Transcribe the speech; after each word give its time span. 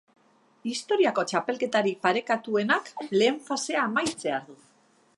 Historiako 0.71 1.25
txapelketarik 1.33 2.01
parekatuenak 2.07 2.91
lehen 3.21 3.41
fasea 3.51 3.85
amaitzear 3.91 4.47
du. 4.53 4.61